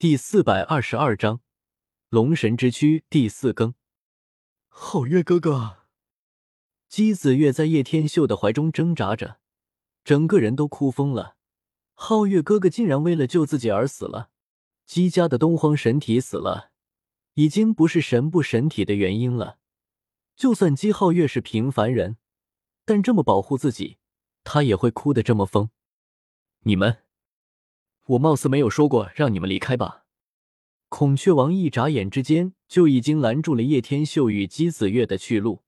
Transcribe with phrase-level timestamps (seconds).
[0.00, 1.40] 第四百二十二章
[2.08, 3.74] 龙神之躯第四更。
[4.70, 5.78] 皓月哥哥，
[6.88, 9.40] 姬子月在叶天秀的怀中挣扎着，
[10.04, 11.34] 整个人都哭疯了。
[11.96, 14.30] 皓月哥哥竟然为了救自己而死了。
[14.86, 16.70] 姬家的东荒神体死了，
[17.34, 19.58] 已经不是神不神体的原因了。
[20.36, 22.18] 就算姬皓月是平凡人，
[22.84, 23.98] 但这么保护自己，
[24.44, 25.70] 他也会哭得这么疯。
[26.60, 26.98] 你们，
[28.08, 30.04] 我貌似没有说过让你们离开吧？
[30.88, 35.62] 孔雀王一眨眼之间就已经拦住了叶天秀与姬子月的去路，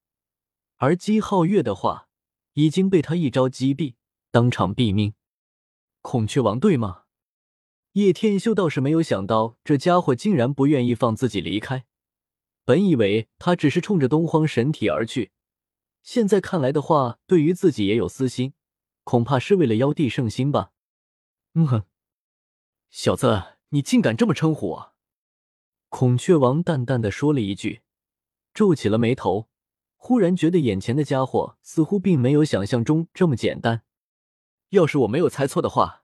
[0.79, 2.09] 而姬皓月的话
[2.55, 3.97] 已经被他一招击毙，
[4.31, 5.13] 当场毙命。
[6.01, 7.03] 孔雀王对吗？
[7.93, 11.85] 叶天秀倒是没有想到，这家伙竟然不愿意放自己离开。
[12.65, 15.33] 本以为他只是冲着东荒神体而去，
[16.03, 18.55] 现在看来的话，对于自己也有私心，
[19.05, 20.71] 恐怕是为了妖帝圣心吧。
[21.55, 21.83] 嗯哼，
[22.91, 24.95] 小子，你竟敢这么称呼我！
[25.91, 27.83] 孔雀王淡淡的说了一句，
[28.53, 29.49] 皱起了眉头，
[29.95, 33.83] 忽然觉得眼前的家伙似乎并没有想象中这么简单。
[34.71, 36.03] 要是我没有猜错的话，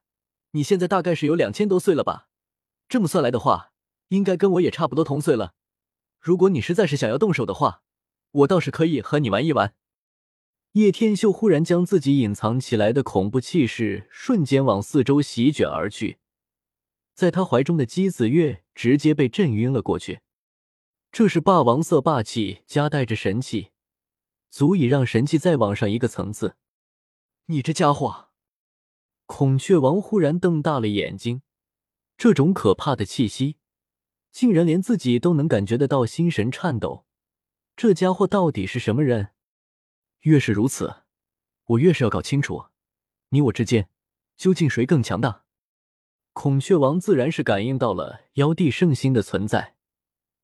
[0.53, 2.29] 你现在大概是有两千多岁了吧？
[2.89, 3.73] 这么算来的话，
[4.09, 5.55] 应该跟我也差不多同岁了。
[6.21, 7.83] 如果你实在是想要动手的话，
[8.31, 9.75] 我倒是可以和你玩一玩。
[10.73, 16.19] 叶天秀忽然将自己隐藏起来的恐怖气势瞬间往四周席卷而去，
[17.17, 20.21] 在他怀中的姬子月直接被震晕了过去。
[21.11, 23.71] 这是霸王色霸气夹带着神气，
[24.51, 26.57] 足以让神气再往上一个层次。
[27.47, 28.29] 你这家伙！
[29.25, 31.41] 孔雀王忽然瞪大了眼睛，
[32.19, 33.57] 这种可怕的气息，
[34.31, 37.07] 竟然连自己都能感觉得到心神颤抖。
[37.75, 39.31] 这家伙到底是什么人？
[40.21, 41.05] 越是如此，
[41.65, 42.67] 我越是要搞清楚，
[43.31, 43.89] 你我之间
[44.37, 45.46] 究竟谁更强大。
[46.39, 49.75] 孔雀王自然是感应到了妖帝圣心的存在，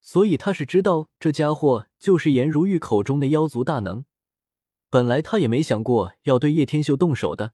[0.00, 4.06] 所以他是知道这家伙就是颜如玉口中的妖族大能。
[4.88, 7.52] 本来他也没想过要对叶天秀动手的。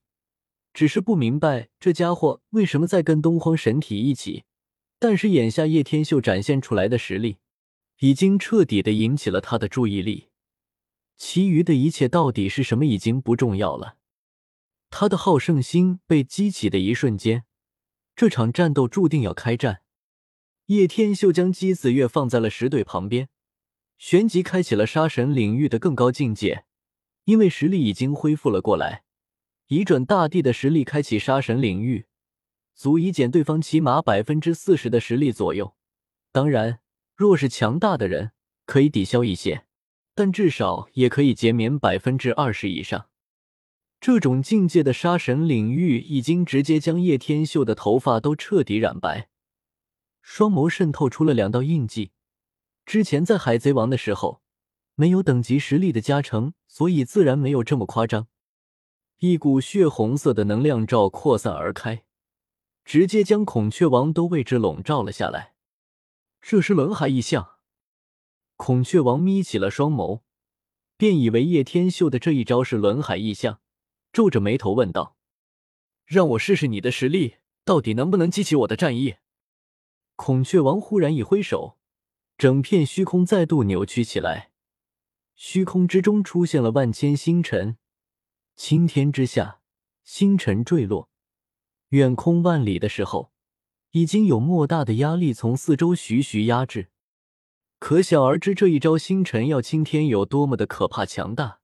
[0.72, 4.44] 只是不明白这家伙为什么在跟东荒神体一起，
[5.00, 7.38] 但是眼下叶天秀展现出来的实力，
[7.98, 10.28] 已经彻底的引起了他的注意力。
[11.16, 13.96] 其余的一切到底是什么已经不重要了。
[14.90, 17.42] 他的好胜心被激起的一瞬间，
[18.18, 19.82] 这场战斗注定要开战。
[20.66, 23.28] 叶天秀将姬子月放在了石队旁边，
[23.96, 26.64] 旋即开启了杀神领域的更高境界，
[27.26, 29.04] 因为实力已经恢复了过来。
[29.68, 32.06] 以准大帝的实力开启杀神领域，
[32.74, 35.76] 足以减对方起码百分之四十的实力左右。
[36.32, 36.80] 当然，
[37.14, 38.32] 若是强大的人，
[38.66, 39.64] 可以抵消一些，
[40.16, 43.08] 但至少也可以减免百分之二十以上。
[44.00, 49.28] 这种境界的杀神领域已经直接将叶天秀的头发都彻底染白，
[50.22, 52.12] 双眸渗透出了两道印记。
[52.86, 54.40] 之前在海贼王的时候，
[54.94, 58.28] 没有等级实力的加成，所以自然没有这么夸张。
[59.18, 62.04] 一股血红色的能量罩扩散而开，
[62.84, 65.54] 直接将孔雀王都为之笼罩了下来。
[66.40, 67.56] 这是轮海异象。
[68.56, 70.20] 孔雀王眯起了双眸，
[70.96, 73.60] 便以为叶天秀的这一招是轮海异象，
[74.12, 75.16] 皱着眉头问道
[76.06, 79.16] ：“让我试试你的实力，到底能不能激起我的战意？”
[80.16, 81.78] 孔雀王忽然一挥手，
[82.36, 84.50] 整片虚空再度扭曲起来，
[85.36, 87.76] 虚空之中出现了万千星辰。
[88.56, 89.60] 青天之下，
[90.02, 91.08] 星辰坠落，
[91.90, 93.30] 远空万里的时候，
[93.92, 96.88] 已经有莫大的压力从四周徐徐压制，
[97.78, 101.60] 可想而知这一招星辰要青天有多么的可怕强大。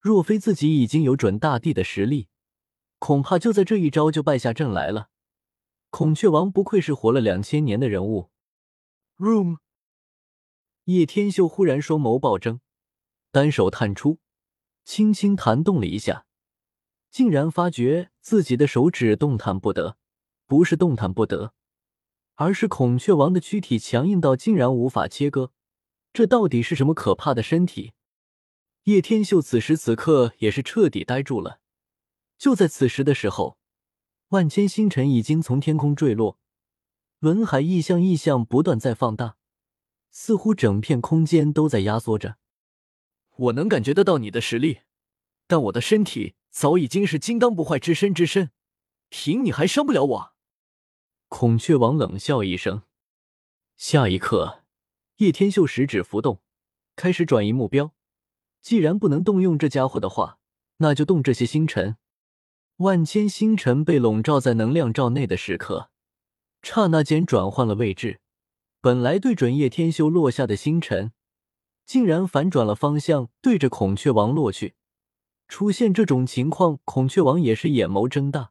[0.00, 2.28] 若非自己已经有准大帝的实力，
[2.98, 5.10] 恐怕就在这一招就败下阵来了。
[5.90, 8.30] 孔雀王不愧是活了两千年的人物。
[9.16, 9.58] Room，
[10.84, 12.60] 叶天秀忽然双眸暴睁，
[13.32, 14.20] 单手探出。
[14.84, 16.24] 轻轻弹动了一下，
[17.10, 19.98] 竟然发觉自己的手指动弹不得。
[20.46, 21.52] 不是动弹不得，
[22.36, 25.52] 而是孔雀王的躯体强硬到竟然无法切割。
[26.14, 27.92] 这到底是什么可怕的身体？
[28.88, 31.60] 叶天秀此时此刻也是彻底呆住了。
[32.38, 33.58] 就在此时的时候，
[34.28, 36.38] 万千星辰已经从天空坠落，
[37.18, 39.36] 轮海异象异象不断在放大，
[40.10, 42.38] 似乎整片空间都在压缩着。
[43.36, 44.78] 我能感觉得到你的实力，
[45.46, 48.52] 但我的身体早已经是金刚不坏之身之身，
[49.10, 50.32] 凭你还伤不了我。
[51.28, 52.84] 孔雀王冷笑一声，
[53.76, 54.64] 下一刻，
[55.16, 56.40] 叶天秀食指浮动，
[56.96, 57.92] 开始转移目标。
[58.68, 60.36] 既然不能动用这家伙的话，
[60.76, 61.96] 那就动这些星辰。
[62.76, 65.88] 万千星辰被笼罩在能量罩内的时刻，
[66.60, 68.20] 刹那间转换了位置，
[68.82, 71.12] 本来对准叶天修落下的星辰，
[71.86, 74.74] 竟然反转了方向，对着孔雀王落去。
[75.48, 78.50] 出现这种情况，孔雀王也是眼眸睁大，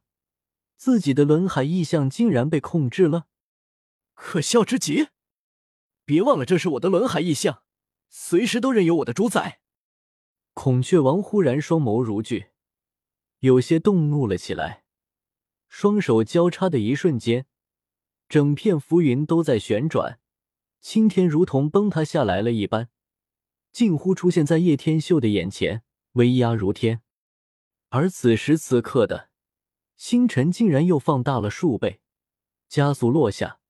[0.76, 3.26] 自己的轮海意象竟然被控制了，
[4.14, 5.10] 可笑之极！
[6.04, 7.62] 别忘了，这是我的轮海意象，
[8.08, 9.60] 随时都任由我的主宰。
[10.60, 12.48] 孔雀王忽然双眸如炬，
[13.38, 14.82] 有些动怒了起来，
[15.68, 17.46] 双手交叉的一瞬间，
[18.28, 20.18] 整片浮云都在旋转，
[20.80, 22.88] 青天如同崩塌下来了一般，
[23.70, 25.84] 近乎出现在叶天秀的眼前。
[26.14, 27.02] 威压如天，
[27.90, 29.30] 而此时此刻的
[29.96, 32.00] 星辰竟然又放大了数倍，
[32.68, 33.60] 加速落下，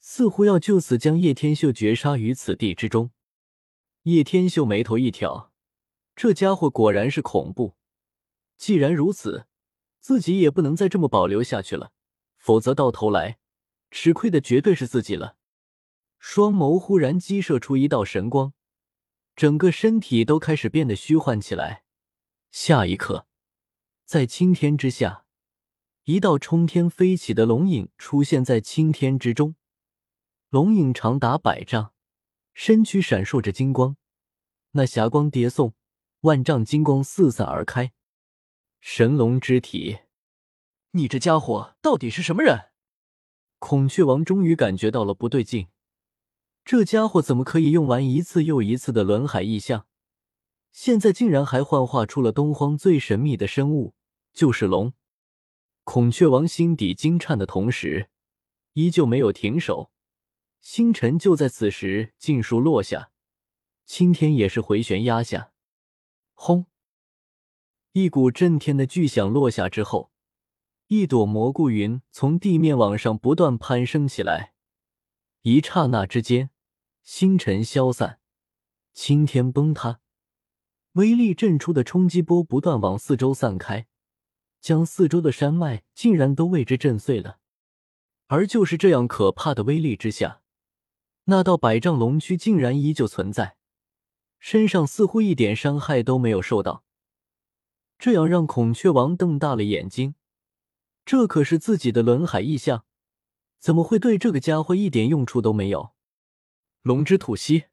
[0.00, 3.10] 似乎要就此将叶天秀绝杀于此地之中。
[4.02, 5.50] 叶天秀眉头一挑，
[6.16, 7.76] 这家伙果然是恐怖。
[8.56, 9.46] 既然如此，
[10.00, 11.92] 自己也不能再这么保留下去了，
[12.38, 13.38] 否则到头来
[13.90, 15.36] 吃亏的绝对是自己了。
[16.18, 18.54] 双眸忽然激射出一道神光，
[19.36, 21.84] 整个身体都开始变得虚幻起来。
[22.50, 23.26] 下一刻，
[24.06, 25.26] 在青天之下，
[26.04, 29.54] 一道冲天飞起的龙影出现在青天之中。
[30.48, 31.92] 龙影长达百丈，
[32.54, 33.98] 身躯闪烁着金光，
[34.70, 35.74] 那霞光叠送，
[36.26, 37.92] 万丈金光四散而开。
[38.80, 40.00] 神龙之体，
[40.90, 42.70] 你这家伙到底是什么人？
[43.60, 45.68] 孔雀王终于感觉到了不对劲，
[46.64, 49.86] 这家伙怎么可以用完一次又一次的轮海异象？
[50.72, 53.94] 现在竟然还幻化出了东荒最神秘的生物，
[54.32, 54.92] 就是龙。
[55.84, 58.10] 孔雀王心底惊颤的同时，
[58.72, 59.92] 依旧没有停手。
[60.60, 63.12] 星辰就在此时尽数落下，
[63.84, 65.52] 青天也是回旋压下。
[66.38, 66.66] 轰！
[67.92, 70.12] 一股震天的巨响落下之后，
[70.88, 74.52] 一朵蘑菇云从地面往上不断攀升起来。
[75.40, 76.50] 一刹那之间，
[77.02, 78.20] 星辰消散，
[78.92, 80.00] 青天崩塌。
[80.92, 83.86] 威力震出的冲击波不断往四周散开，
[84.60, 87.38] 将四周的山脉竟然都为之震碎了。
[88.26, 90.42] 而就是这样可怕的威力之下，
[91.24, 93.56] 那道百丈龙躯竟然依旧存在，
[94.38, 96.84] 身上似乎一点伤害都没有受到。
[97.98, 100.14] 这样让孔雀王瞪大了眼睛，
[101.04, 102.84] 这可是自己的轮海异象，
[103.58, 105.94] 怎么会对这个家伙一点用处都没有？
[106.82, 107.64] 龙之吐息。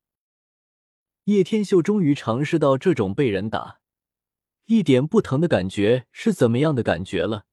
[1.25, 3.79] 叶天秀终于尝试到这种被人打
[4.65, 7.45] 一点不疼的感觉是怎么样的感觉了。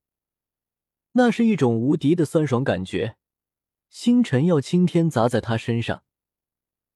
[1.12, 3.16] 那是一种无敌的酸爽感觉。
[3.88, 6.04] 星辰要倾天砸在他身上，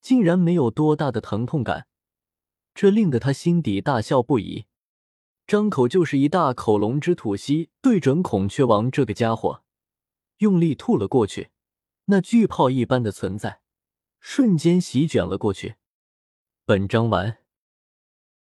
[0.00, 1.88] 竟然没有多大的疼痛感，
[2.74, 4.66] 这令得他心底大笑不已，
[5.46, 9.62] 张口就是一大口龙之吐息，对准孔雀王这个家伙，
[10.38, 11.50] 用力吐了过去。
[12.06, 13.60] 那巨炮一般的存在，
[14.18, 15.76] 瞬间席卷了过去。
[16.66, 17.43] 本章完。